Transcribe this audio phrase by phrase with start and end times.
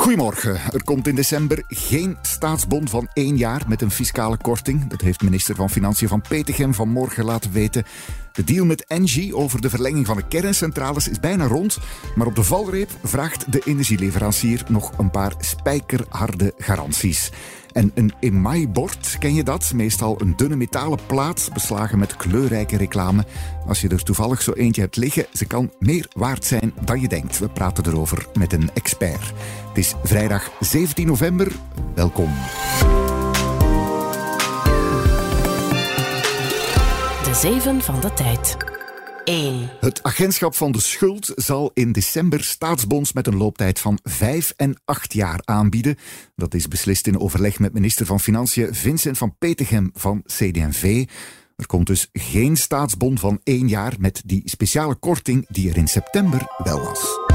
[0.00, 0.60] Goedemorgen.
[0.72, 4.86] Er komt in december geen staatsbond van één jaar met een fiscale korting.
[4.86, 7.84] Dat heeft minister van Financiën van Petegem vanmorgen laten weten.
[8.32, 11.78] De deal met Engie over de verlenging van de kerncentrales is bijna rond.
[12.14, 17.30] Maar op de valreep vraagt de energieleverancier nog een paar spijkerharde garanties.
[17.72, 19.72] En een emailbord, ken je dat?
[19.74, 23.24] Meestal een dunne metalen plaat, beslagen met kleurrijke reclame.
[23.66, 27.08] Als je er toevallig zo eentje hebt liggen, ze kan meer waard zijn dan je
[27.08, 27.38] denkt.
[27.38, 29.32] We praten erover met een expert.
[29.68, 31.52] Het is vrijdag 17 november.
[31.94, 32.30] Welkom.
[37.24, 38.56] De zeven van de tijd.
[39.30, 39.70] 1.
[39.80, 44.80] Het agentschap van de schuld zal in december staatsbonds met een looptijd van 5 en
[44.84, 45.96] 8 jaar aanbieden.
[46.36, 51.06] Dat is beslist in overleg met minister van Financiën Vincent van Petegem van CD&V.
[51.56, 55.88] Er komt dus geen staatsbond van één jaar met die speciale korting die er in
[55.88, 57.29] september wel was.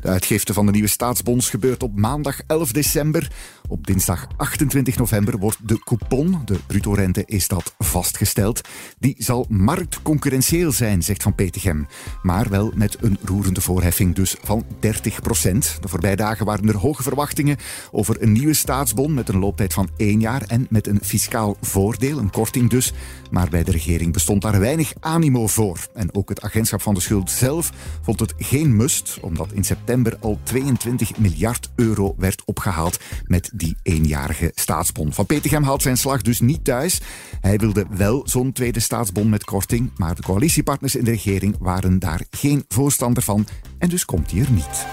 [0.00, 3.30] De uitgifte van de nieuwe staatsbonds gebeurt op maandag 11 december.
[3.68, 8.60] Op dinsdag 28 november wordt de coupon, de bruto-rente is dat vastgesteld.
[8.98, 11.86] Die zal marktconcurrentieel zijn, zegt Van Petegem.
[12.22, 15.78] Maar wel met een roerende voorheffing dus van 30 procent.
[15.80, 17.56] De voorbije dagen waren er hoge verwachtingen
[17.90, 22.18] over een nieuwe staatsbon met een looptijd van één jaar en met een fiscaal voordeel,
[22.18, 22.92] een korting dus.
[23.30, 25.78] Maar bij de regering bestond daar weinig animo voor.
[25.94, 29.88] En ook het agentschap van de schuld zelf vond het geen must, omdat in september
[30.20, 35.12] al 22 miljard euro werd opgehaald met die eenjarige staatsbon.
[35.12, 37.00] Van Petegem haalt zijn slag dus niet thuis.
[37.40, 41.98] Hij wilde wel zo'n tweede staatsbon met korting, maar de coalitiepartners in de regering waren
[41.98, 43.46] daar geen voorstander van
[43.78, 44.86] en dus komt hij er niet.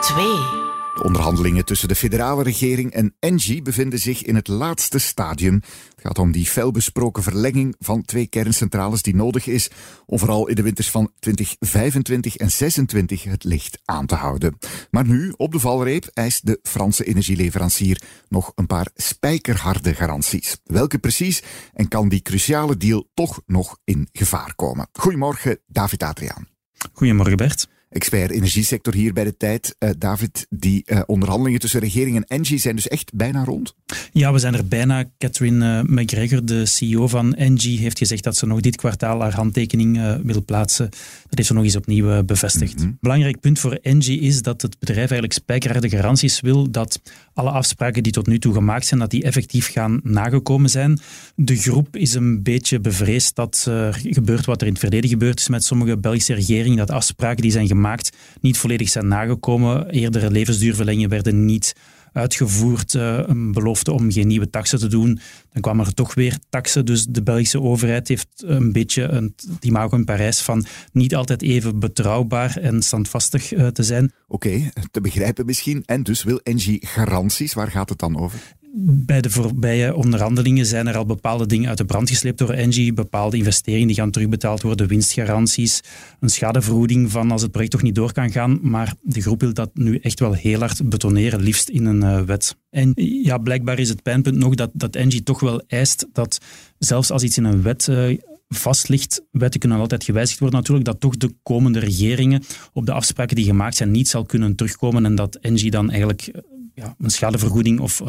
[0.00, 0.61] 2.
[1.02, 5.54] De onderhandelingen tussen de federale regering en Engie bevinden zich in het laatste stadium.
[5.54, 9.70] Het gaat om die felbesproken verlenging van twee kerncentrales die nodig is
[10.06, 14.58] om vooral in de winters van 2025 en 2026 het licht aan te houden.
[14.90, 20.56] Maar nu, op de valreep, eist de Franse energieleverancier nog een paar spijkerharde garanties.
[20.64, 21.42] Welke precies
[21.74, 24.88] en kan die cruciale deal toch nog in gevaar komen?
[24.92, 26.48] Goedemorgen, David Adriaan.
[26.92, 29.76] Goedemorgen Bert expert energiesector hier bij de tijd.
[29.78, 33.74] Uh, David, die uh, onderhandelingen tussen regering en Engie zijn dus echt bijna rond?
[34.12, 35.04] Ja, we zijn er bijna.
[35.18, 39.34] Catherine uh, McGregor, de CEO van Engie, heeft gezegd dat ze nog dit kwartaal haar
[39.34, 40.90] handtekening wil plaatsen.
[40.90, 42.76] Dat heeft ze nog eens opnieuw bevestigd.
[42.78, 42.96] Mm -hmm.
[43.00, 47.00] Belangrijk punt voor Engie is dat het bedrijf eigenlijk spijkerharde garanties wil dat
[47.34, 51.00] alle afspraken die tot nu toe gemaakt zijn, dat die effectief gaan nagekomen zijn.
[51.34, 55.40] De groep is een beetje bevreesd dat er gebeurt wat er in het verleden gebeurd
[55.40, 59.90] is met sommige Belgische regeringen, dat afspraken die zijn gemaakt niet volledig zijn nagekomen.
[59.90, 61.74] Eerdere levensduurverlengingen werden niet
[62.12, 62.94] uitgevoerd.
[62.94, 65.20] Uh, een belofte om geen nieuwe taxen te doen.
[65.52, 66.84] Dan kwamen er toch weer taxen.
[66.84, 71.78] Dus de Belgische overheid heeft een beetje een imago in Parijs van niet altijd even
[71.78, 74.12] betrouwbaar en standvastig uh, te zijn.
[74.28, 75.82] Oké, te begrijpen misschien.
[75.86, 77.54] En dus wil Engie garanties.
[77.54, 78.54] Waar gaat het dan over?
[78.74, 82.92] Bij de voorbije onderhandelingen zijn er al bepaalde dingen uit de brand gesleept door Engie.
[82.92, 85.80] Bepaalde investeringen die gaan terugbetaald worden, winstgaranties,
[86.20, 88.58] een schadevergoeding van als het project toch niet door kan gaan.
[88.62, 92.20] Maar de groep wil dat nu echt wel heel hard betoneren, liefst in een uh,
[92.20, 92.56] wet.
[92.70, 96.40] En ja, blijkbaar is het pijnpunt nog dat, dat Engie toch wel eist dat
[96.78, 98.18] zelfs als iets in een wet uh,
[98.48, 98.88] vast
[99.30, 103.44] wetten kunnen altijd gewijzigd worden natuurlijk, dat toch de komende regeringen op de afspraken die
[103.44, 106.30] gemaakt zijn niet zal kunnen terugkomen en dat Engie dan eigenlijk
[106.74, 108.02] ja, een schadevergoeding of,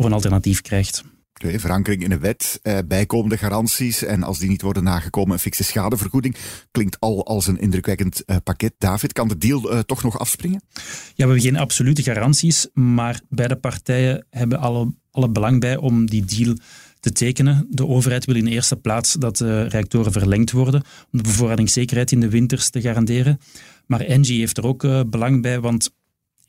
[0.00, 1.04] of een alternatief krijgt.
[1.34, 5.38] Okay, verankering in een wet, eh, bijkomende garanties en als die niet worden nagekomen, een
[5.38, 6.36] fikse schadevergoeding.
[6.70, 8.74] Klinkt al als een indrukwekkend uh, pakket.
[8.78, 10.62] David, kan de deal uh, toch nog afspringen?
[10.72, 10.82] Ja,
[11.14, 16.24] we hebben geen absolute garanties, maar beide partijen hebben alle, alle belang bij om die
[16.24, 16.56] deal
[17.00, 17.66] te tekenen.
[17.70, 22.12] De overheid wil in de eerste plaats dat de reactoren verlengd worden, om de bevoorradingszekerheid
[22.12, 23.40] in de winters te garanderen.
[23.86, 25.90] Maar Engie heeft er ook uh, belang bij, want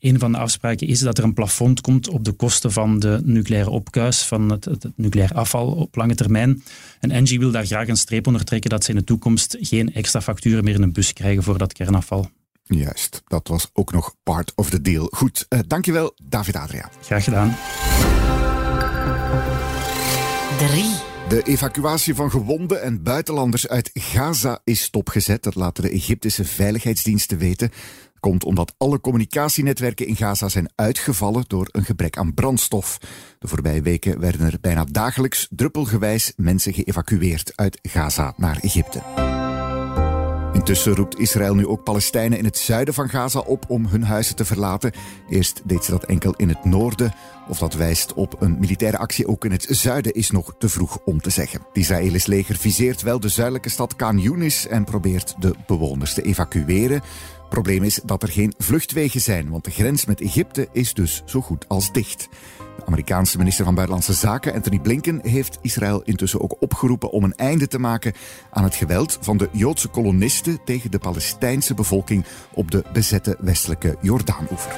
[0.02, 3.20] een van de afspraken is dat er een plafond komt op de kosten van de
[3.24, 6.62] nucleaire opkuis, van het, het, het nucleair afval op lange termijn.
[7.00, 9.94] En Engie wil daar graag een streep onder trekken dat ze in de toekomst geen
[9.94, 12.30] extra facturen meer in een bus krijgen voor dat kernafval.
[12.62, 15.08] Juist, dat was ook nog part of the deal.
[15.10, 16.90] Goed, uh, dankjewel David Adria.
[17.02, 17.56] Graag gedaan.
[20.58, 21.01] 3.
[21.32, 25.42] De evacuatie van gewonden en buitenlanders uit Gaza is stopgezet.
[25.42, 27.70] Dat laten de Egyptische veiligheidsdiensten weten.
[28.20, 32.98] Komt omdat alle communicatienetwerken in Gaza zijn uitgevallen door een gebrek aan brandstof.
[33.38, 39.31] De voorbije weken werden er bijna dagelijks druppelgewijs mensen geëvacueerd uit Gaza naar Egypte.
[40.62, 44.36] Intussen roept Israël nu ook Palestijnen in het zuiden van Gaza op om hun huizen
[44.36, 44.92] te verlaten.
[45.28, 47.14] Eerst deed ze dat enkel in het noorden.
[47.48, 50.98] Of dat wijst op een militaire actie ook in het zuiden is nog te vroeg
[51.04, 51.60] om te zeggen.
[51.60, 56.22] Het Israëlisch leger viseert wel de zuidelijke stad Khan Yunis en probeert de bewoners te
[56.22, 57.02] evacueren.
[57.48, 61.40] Probleem is dat er geen vluchtwegen zijn, want de grens met Egypte is dus zo
[61.40, 62.28] goed als dicht.
[62.76, 67.34] De Amerikaanse minister van Buitenlandse Zaken, Anthony Blinken, heeft Israël intussen ook opgeroepen om een
[67.34, 68.12] einde te maken
[68.50, 73.96] aan het geweld van de Joodse kolonisten tegen de Palestijnse bevolking op de bezette westelijke
[74.00, 74.72] Jordaanoever.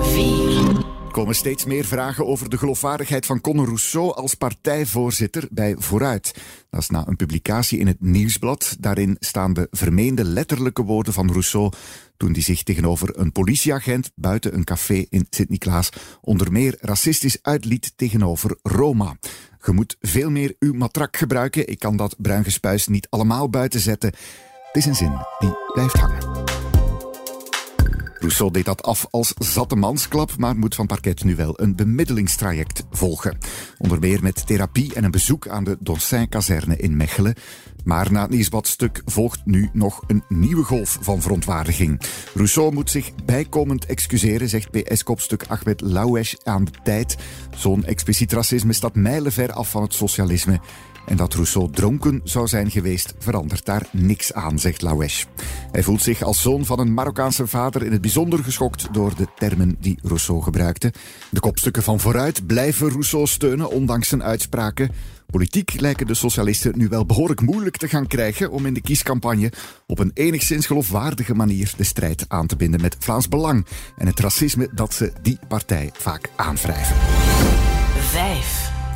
[0.00, 6.34] 4 komen steeds meer vragen over de geloofwaardigheid van Conor Rousseau als partijvoorzitter bij Vooruit.
[6.70, 8.76] Dat is na een publicatie in het Nieuwsblad.
[8.80, 11.72] Daarin staan de vermeende letterlijke woorden van Rousseau
[12.16, 15.88] toen hij zich tegenover een politieagent buiten een café in Sint-Niklaas
[16.20, 19.16] onder meer racistisch uitliet tegenover Roma.
[19.64, 21.68] Je moet veel meer uw matrak gebruiken.
[21.68, 24.12] Ik kan dat bruin gespuis niet allemaal buiten zetten.
[24.66, 26.31] Het is een zin die blijft hangen.
[28.22, 32.84] Rousseau deed dat af als zatte mansklap, maar moet van parket nu wel een bemiddelingstraject
[32.90, 33.38] volgen.
[33.78, 37.34] Onder meer met therapie en een bezoek aan de Donsin-kazerne in Mechelen.
[37.84, 42.00] Maar na het nieuwsbadstuk volgt nu nog een nieuwe golf van verontwaardiging.
[42.34, 47.16] Rousseau moet zich bijkomend excuseren, zegt PS-kopstuk Ahmed Louesh aan de tijd.
[47.56, 50.60] Zo'n expliciet racisme staat mijlenver af van het socialisme.
[51.06, 55.24] En dat Rousseau dronken zou zijn geweest, verandert daar niks aan, zegt Lawesh.
[55.72, 59.26] Hij voelt zich als zoon van een Marokkaanse vader in het bijzonder geschokt door de
[59.36, 60.92] termen die Rousseau gebruikte.
[61.30, 64.90] De kopstukken van vooruit blijven Rousseau steunen, ondanks zijn uitspraken.
[65.32, 69.52] Politiek lijken de socialisten nu wel behoorlijk moeilijk te gaan krijgen om in de kiescampagne
[69.86, 73.66] op een enigszins geloofwaardige manier de strijd aan te binden met Vlaams Belang
[73.96, 77.61] en het racisme dat ze die partij vaak aanwrijven.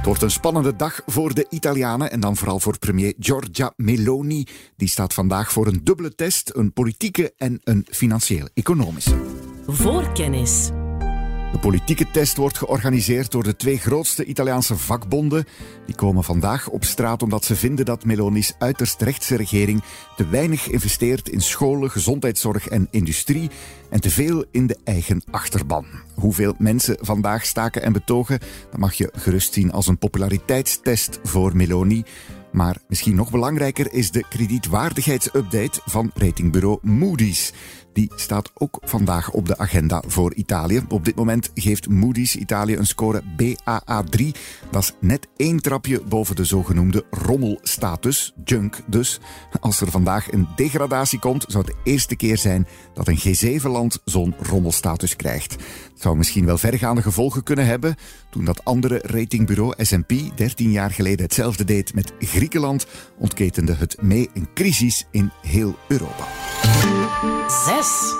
[0.06, 0.14] 5.
[0.14, 4.46] Het wordt een spannende dag voor de Italianen en dan vooral voor premier Giorgia Meloni.
[4.76, 9.16] Die staat vandaag voor een dubbele test, een politieke en een financieel-economische.
[9.66, 10.70] Voorkennis.
[11.56, 15.44] De politieke test wordt georganiseerd door de twee grootste Italiaanse vakbonden.
[15.86, 19.82] Die komen vandaag op straat omdat ze vinden dat Meloni's uiterst rechtse regering
[20.16, 23.50] te weinig investeert in scholen, gezondheidszorg en industrie
[23.90, 25.86] en te veel in de eigen achterban.
[26.14, 28.38] Hoeveel mensen vandaag staken en betogen,
[28.70, 32.04] dat mag je gerust zien als een populariteitstest voor Meloni.
[32.52, 37.52] Maar misschien nog belangrijker is de kredietwaardigheidsupdate van ratingbureau Moody's.
[37.96, 40.82] Die staat ook vandaag op de agenda voor Italië.
[40.88, 44.24] Op dit moment geeft Moody's Italië een score BAA3.
[44.70, 49.20] Dat is net één trapje boven de zogenoemde rommelstatus, junk dus.
[49.60, 54.00] Als er vandaag een degradatie komt, zou het de eerste keer zijn dat een G7-land
[54.04, 55.52] zo'n rommelstatus krijgt.
[55.52, 57.94] Het zou misschien wel vergaande gevolgen kunnen hebben
[58.30, 62.86] toen dat andere ratingbureau S&P 13 jaar geleden hetzelfde deed met Griekenland,
[63.18, 66.24] ontketende het mee een crisis in heel Europa.
[67.48, 68.14] 6.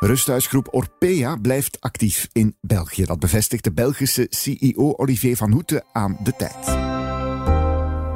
[0.00, 3.04] Rusthuisgroep Orpea blijft actief in België.
[3.04, 6.76] Dat bevestigt de Belgische CEO Olivier van Hoeten aan de tijd.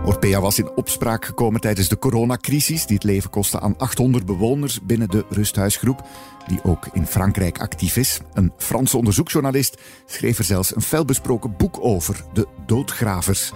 [0.05, 4.81] Orpea was in opspraak gekomen tijdens de coronacrisis, die het leven kostte aan 800 bewoners
[4.83, 6.07] binnen de rusthuisgroep,
[6.47, 8.21] die ook in Frankrijk actief is.
[8.33, 13.53] Een Franse onderzoeksjournalist schreef er zelfs een felbesproken boek over, De Doodgravers.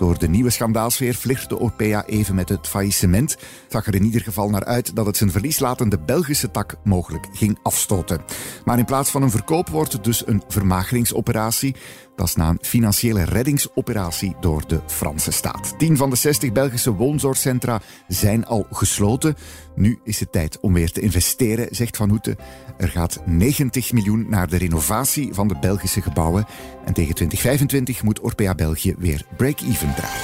[0.00, 1.18] Door de nieuwe schandaalsfeer
[1.48, 3.36] de Orpea even met het faillissement.
[3.68, 7.58] Zag er in ieder geval naar uit dat het zijn verlieslatende Belgische tak mogelijk ging
[7.62, 8.20] afstoten.
[8.64, 11.76] Maar in plaats van een verkoop wordt het dus een vermageringsoperatie.
[12.20, 15.74] Dat is na een financiële reddingsoperatie door de Franse staat.
[15.78, 19.36] 10 van de 60 Belgische woonzorgcentra zijn al gesloten.
[19.74, 22.36] Nu is het tijd om weer te investeren, zegt Van Hoeten.
[22.78, 26.46] Er gaat 90 miljoen naar de renovatie van de Belgische gebouwen.
[26.84, 30.20] En tegen 2025 moet Orpea België weer break-even draaien.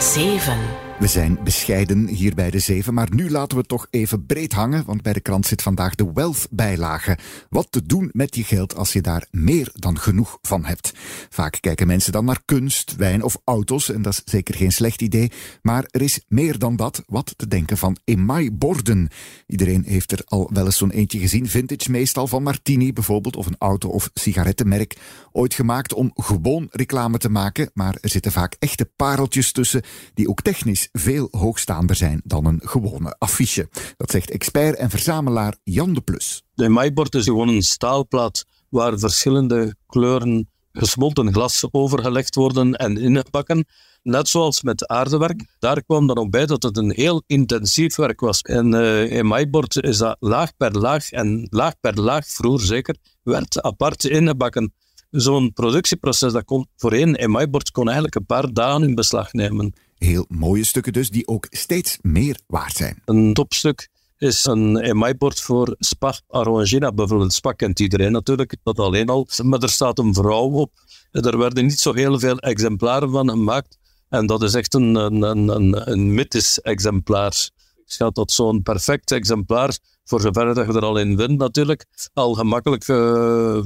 [0.00, 0.58] 7.
[1.02, 4.84] We zijn bescheiden hier bij de zeven, maar nu laten we toch even breed hangen,
[4.84, 7.18] want bij de krant zit vandaag de wealth-bijlage.
[7.50, 10.92] Wat te doen met je geld als je daar meer dan genoeg van hebt.
[11.30, 15.02] Vaak kijken mensen dan naar kunst, wijn of auto's, en dat is zeker geen slecht
[15.02, 15.30] idee,
[15.62, 19.08] maar er is meer dan dat wat te denken van emaai-borden.
[19.46, 23.46] Iedereen heeft er al wel eens zo'n eentje gezien, vintage meestal van Martini bijvoorbeeld, of
[23.46, 24.96] een auto- of sigarettenmerk,
[25.32, 29.82] ooit gemaakt om gewoon reclame te maken, maar er zitten vaak echte pareltjes tussen
[30.14, 33.68] die ook technisch veel hoogstaander zijn dan een gewone affiche.
[33.96, 36.42] Dat zegt expert en verzamelaar Jan de Plus.
[36.54, 43.66] De maaibord is gewoon een staalplaat waar verschillende kleuren gesmolten glas overgelegd worden en ingebakken.
[44.02, 45.44] Net zoals met aardewerk.
[45.58, 48.40] Daar kwam dan ook bij dat het een heel intensief werk was.
[48.40, 53.62] En uh, in is dat laag per laag en laag per laag, vroeger zeker, werd
[53.62, 54.72] apart ingebakken.
[55.10, 59.72] Zo'n productieproces dat kon voorheen in maaibord kon eigenlijk een paar dagen in beslag nemen.
[60.02, 63.02] Heel mooie stukken dus, die ook steeds meer waard zijn.
[63.04, 66.92] Een topstuk is een emailbord voor Spa Arrangina.
[66.92, 69.28] Bijvoorbeeld Spa kent iedereen natuurlijk, dat alleen al.
[69.42, 70.72] Maar er staat een vrouw op.
[71.10, 73.78] Er werden niet zo heel veel exemplaren van gemaakt.
[74.08, 77.50] En dat is echt een, een, een, een mythisch exemplaar.
[77.84, 82.34] Schat dat zo'n perfect exemplaar, voor zover dat je er al in wint natuurlijk, al
[82.34, 83.64] gemakkelijk uh, eh,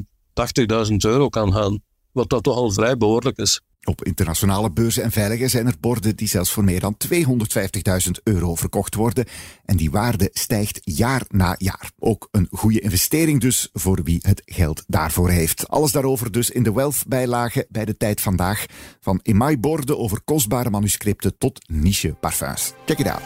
[0.91, 1.81] 80.000 euro kan gaan.
[2.13, 3.61] Wat dat toch al vrij behoorlijk is.
[3.87, 8.55] Op internationale beurzen en veiligen zijn er borden die zelfs voor meer dan 250.000 euro
[8.55, 9.25] verkocht worden.
[9.65, 11.91] En die waarde stijgt jaar na jaar.
[11.99, 15.69] Ook een goede investering dus voor wie het geld daarvoor heeft.
[15.69, 18.65] Alles daarover dus in de Wealth-bijlage bij de tijd vandaag.
[19.01, 22.73] Van emailborden over kostbare manuscripten tot niche parfums.
[22.87, 23.23] Check it out.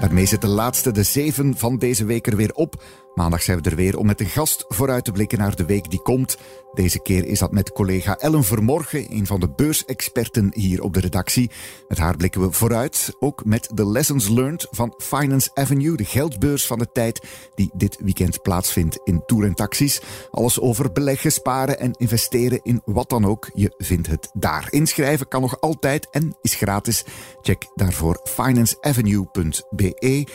[0.00, 2.84] Daarmee zit de laatste, de zeven van deze week er weer op.
[3.16, 5.90] Maandag zijn we er weer om met een gast vooruit te blikken naar de week
[5.90, 6.38] die komt.
[6.72, 11.00] Deze keer is dat met collega Ellen Vermorgen, een van de beursexperten hier op de
[11.00, 11.50] redactie.
[11.88, 16.66] Met haar blikken we vooruit, ook met de lessons learned van Finance Avenue, de geldbeurs
[16.66, 20.00] van de tijd die dit weekend plaatsvindt in Tour en Taxis.
[20.30, 23.50] Alles over beleggen, sparen en investeren in wat dan ook.
[23.54, 24.66] Je vindt het daar.
[24.70, 27.04] Inschrijven kan nog altijd en is gratis.
[27.40, 30.26] Check daarvoor financeavenue.be.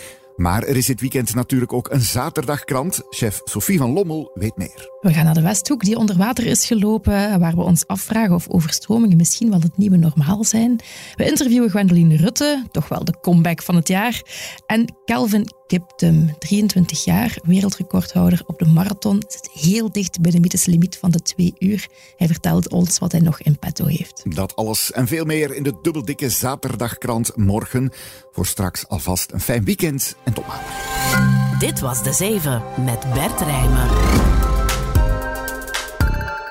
[0.41, 3.01] Maar er is dit weekend natuurlijk ook een zaterdagkrant.
[3.09, 4.89] Chef Sophie van Lommel weet meer.
[5.01, 8.49] We gaan naar de Westhoek, die onder water is gelopen, waar we ons afvragen of
[8.49, 10.79] overstromingen misschien wel het nieuwe normaal zijn.
[11.15, 14.21] We interviewen Gwendoline Rutte, toch wel de comeback van het jaar.
[14.65, 20.69] En Calvin Kiptum, 23 jaar, wereldrecordhouder op de marathon, zit heel dicht bij de mythische
[20.69, 21.87] limiet van de twee uur.
[22.17, 24.35] Hij vertelt ons wat hij nog in petto heeft.
[24.35, 27.91] Dat alles en veel meer in de dubbeldikke zaterdagkrant morgen.
[28.31, 31.59] Voor straks alvast een fijn weekend en tot maandag.
[31.59, 33.87] Dit was De Zeven met Bert Rijmen.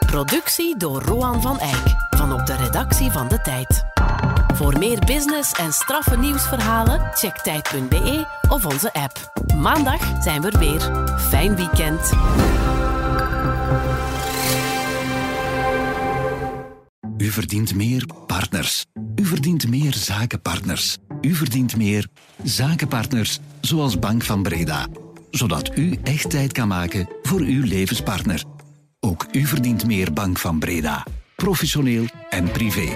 [0.06, 3.84] Productie door Roan van Eyck van op de redactie van De Tijd.
[4.54, 9.32] Voor meer business en straffe nieuwsverhalen, check tijd.be of onze app.
[9.56, 10.80] Maandag zijn we er weer.
[11.18, 12.12] Fijn weekend.
[17.18, 18.86] U verdient meer partners.
[19.14, 20.98] U verdient meer zakenpartners.
[21.20, 22.06] U verdient meer
[22.42, 24.86] zakenpartners, zoals Bank van Breda.
[25.30, 28.44] Zodat u echt tijd kan maken voor uw levenspartner.
[29.00, 31.06] Ook u verdient meer Bank van Breda.
[31.36, 32.88] Professioneel en privé.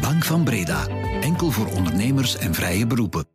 [0.00, 0.86] Bank van Breda.
[1.20, 3.33] Enkel voor ondernemers en vrije beroepen.